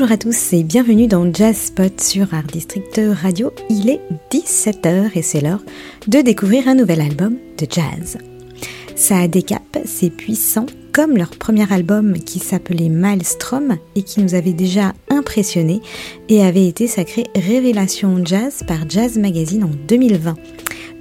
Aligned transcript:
Bonjour 0.00 0.14
à 0.14 0.16
tous 0.16 0.54
et 0.54 0.62
bienvenue 0.62 1.08
dans 1.08 1.30
Jazz 1.30 1.54
Spot 1.54 2.00
sur 2.00 2.32
Art 2.32 2.44
District 2.44 2.98
Radio. 3.22 3.52
Il 3.68 3.90
est 3.90 4.00
17h 4.30 5.10
et 5.14 5.20
c'est 5.20 5.42
l'heure 5.42 5.62
de 6.06 6.22
découvrir 6.22 6.68
un 6.68 6.74
nouvel 6.74 7.02
album 7.02 7.36
de 7.58 7.66
jazz. 7.70 8.16
Ça 8.96 9.28
caps, 9.28 9.78
c'est 9.84 10.08
puissant, 10.08 10.64
comme 10.94 11.18
leur 11.18 11.28
premier 11.28 11.70
album 11.70 12.14
qui 12.14 12.38
s'appelait 12.38 12.88
Maelstrom 12.88 13.76
et 13.94 14.02
qui 14.02 14.20
nous 14.20 14.34
avait 14.34 14.54
déjà 14.54 14.94
impressionné 15.10 15.82
et 16.30 16.42
avait 16.42 16.66
été 16.66 16.86
sacré 16.86 17.24
révélation 17.34 18.24
jazz 18.24 18.62
par 18.66 18.88
Jazz 18.88 19.18
Magazine 19.18 19.64
en 19.64 19.70
2020. 19.86 20.34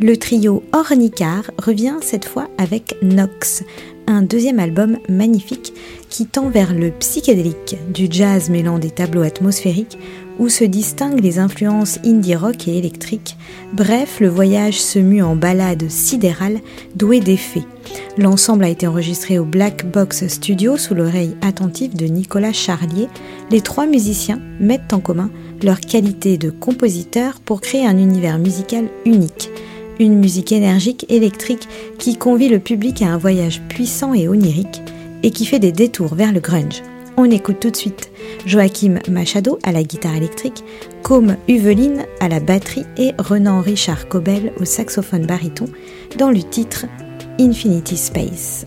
Le 0.02 0.18
trio 0.18 0.64
Ornicar 0.74 1.52
revient 1.58 1.98
cette 2.02 2.26
fois 2.26 2.50
avec 2.58 2.96
Nox, 3.02 3.64
un 4.10 4.24
deuxième 4.24 4.60
album 4.60 4.98
magnifique 5.08 5.72
qui 6.10 6.26
tend 6.26 6.50
vers 6.50 6.74
le 6.74 6.90
psychédélique, 6.90 7.78
du 7.94 8.08
jazz 8.10 8.50
mêlant 8.50 8.80
des 8.80 8.90
tableaux 8.90 9.22
atmosphériques 9.22 10.00
où 10.40 10.50
se 10.50 10.64
distinguent 10.64 11.22
les 11.22 11.38
influences 11.38 12.00
indie 12.04 12.36
rock 12.36 12.68
et 12.68 12.78
électriques. 12.78 13.38
Bref, 13.74 14.20
le 14.20 14.28
voyage 14.28 14.82
se 14.82 14.98
mue 14.98 15.22
en 15.22 15.36
balade 15.36 15.90
sidérale 15.90 16.60
douée 16.96 17.20
d'effets. 17.20 17.66
L'ensemble 18.18 18.64
a 18.64 18.70
été 18.70 18.88
enregistré 18.88 19.38
au 19.38 19.46
Black 19.46 19.86
Box 19.92 20.28
Studio 20.28 20.76
sous 20.78 20.96
l'oreille 20.96 21.36
attentive 21.42 21.96
de 21.96 22.06
Nicolas 22.06 22.54
Charlier. 22.54 23.08
Les 23.52 23.62
trois 23.62 23.86
musiciens 23.86 24.42
mettent 24.60 24.94
en 24.94 25.02
commun 25.02 25.30
leur 25.62 25.80
qualité 25.80 26.38
de 26.38 26.50
compositeur 26.50 27.40
pour 27.42 27.62
créer 27.62 27.86
un 27.86 27.98
univers 27.98 28.40
musical 28.40 28.86
unique 29.06 29.52
une 30.00 30.18
musique 30.18 30.52
énergique, 30.52 31.06
électrique, 31.10 31.68
qui 31.98 32.18
convie 32.18 32.50
le 32.50 32.60
public 32.60 33.02
à 33.02 33.08
un 33.08 33.18
voyage 33.18 33.62
puissant 33.70 34.14
et 34.14 34.28
onirique, 34.28 34.82
et 35.24 35.32
qui 35.32 35.46
fait 35.46 35.60
des 35.60 35.72
détours 35.72 36.16
vers 36.16 36.32
le 36.32 36.40
grunge. 36.40 36.82
On 37.18 37.30
écoute 37.30 37.60
tout 37.60 37.70
de 37.70 37.76
suite 37.76 38.12
Joachim 38.46 39.00
Machado 39.10 39.60
à 39.64 39.74
la 39.74 39.84
guitare 39.84 40.16
électrique, 40.16 40.64
Com 41.04 41.36
Uveline 41.50 42.06
à 42.22 42.30
la 42.30 42.40
batterie 42.40 42.86
et 42.98 43.12
Renan 43.18 43.62
Richard 43.62 44.08
Cobel 44.08 44.54
au 44.60 44.66
saxophone 44.66 45.26
baryton 45.26 45.66
dans 46.18 46.32
le 46.32 46.42
titre 46.42 46.86
Infinity 47.38 47.98
Space. 47.98 48.66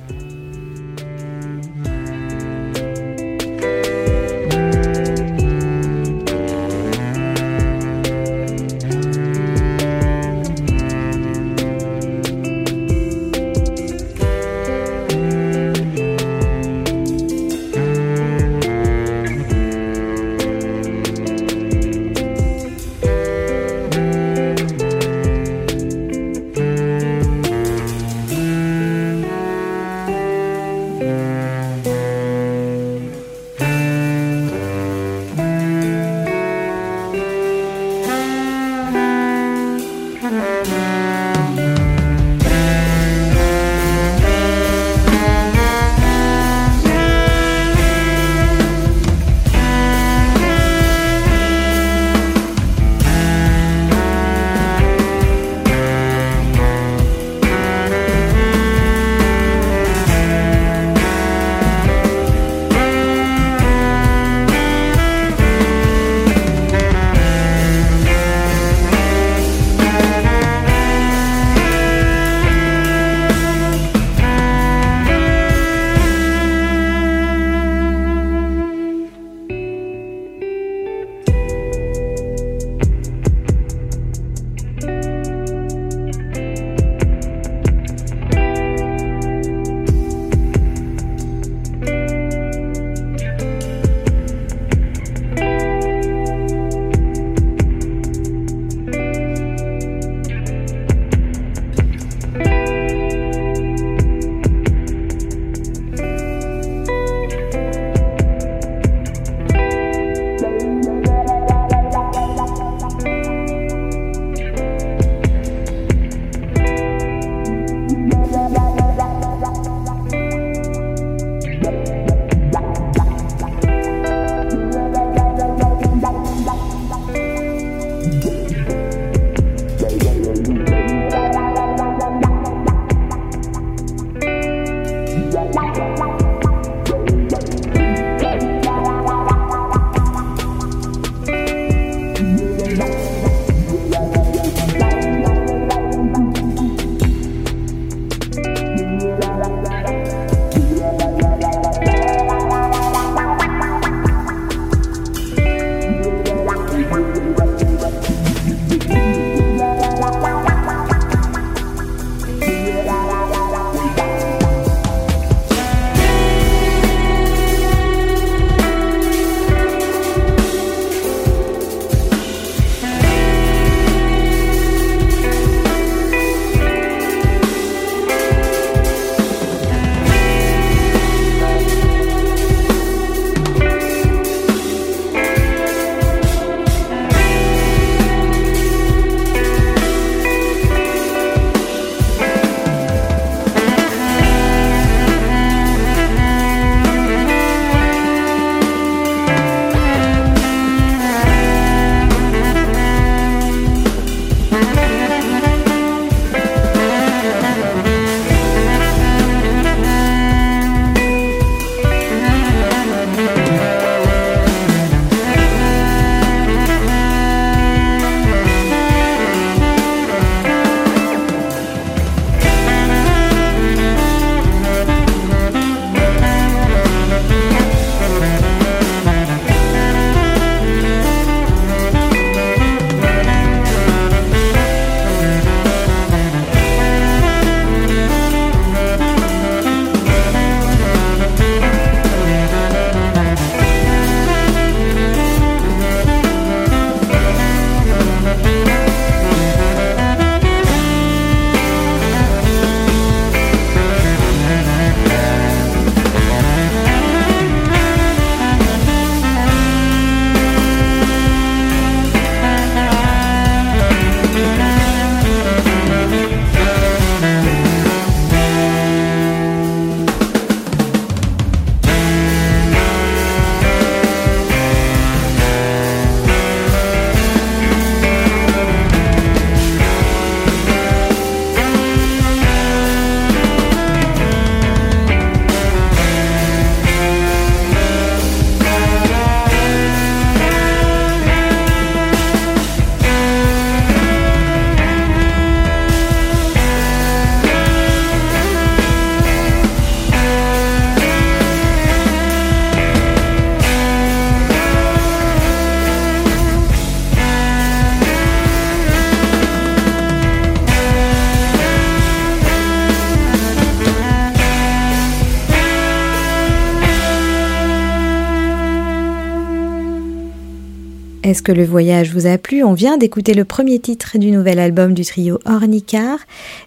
Est-ce 321.22 321.42
que 321.42 321.52
le 321.52 321.64
voyage 321.64 322.12
vous 322.12 322.26
a 322.26 322.36
plu? 322.36 322.64
On 322.64 322.72
vient 322.72 322.98
d'écouter 322.98 323.32
le 323.32 323.44
premier 323.44 323.78
titre 323.78 324.18
du 324.18 324.32
nouvel 324.32 324.58
album 324.58 324.92
du 324.92 325.04
trio 325.04 325.38
Ornicar. 325.44 326.18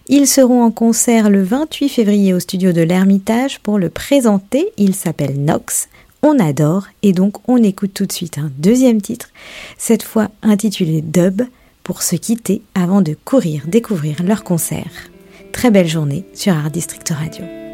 Ils 0.08 0.26
seront 0.26 0.62
en 0.62 0.70
concert 0.70 1.28
le 1.28 1.42
28 1.42 1.90
février 1.90 2.32
au 2.32 2.40
studio 2.40 2.72
de 2.72 2.80
l'Ermitage 2.80 3.60
pour 3.60 3.78
le 3.78 3.90
présenter. 3.90 4.72
Il 4.78 4.94
s'appelle 4.94 5.44
Nox. 5.44 5.88
On 6.22 6.38
adore 6.38 6.86
et 7.02 7.12
donc 7.12 7.46
on 7.48 7.62
écoute 7.62 7.92
tout 7.92 8.06
de 8.06 8.12
suite 8.12 8.38
un 8.38 8.50
deuxième 8.56 9.02
titre, 9.02 9.28
cette 9.76 10.02
fois 10.02 10.28
intitulé 10.42 11.02
Dub, 11.02 11.42
pour 11.84 12.02
se 12.02 12.16
quitter 12.16 12.62
avant 12.74 13.02
de 13.02 13.14
courir 13.26 13.64
découvrir 13.66 14.22
leur 14.22 14.42
concert. 14.42 15.10
Très 15.52 15.70
belle 15.70 15.86
journée 15.86 16.24
sur 16.32 16.54
Art 16.54 16.70
District 16.70 17.08
Radio. 17.10 17.65